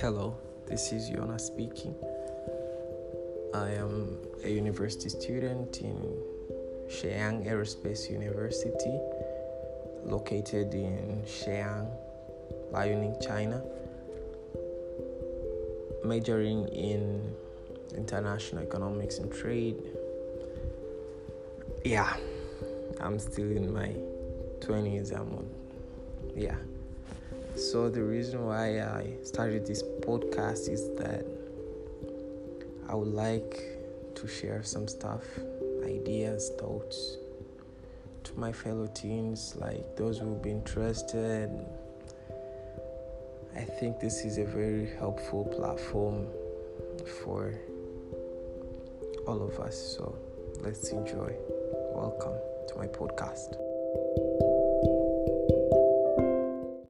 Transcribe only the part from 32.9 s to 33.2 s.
would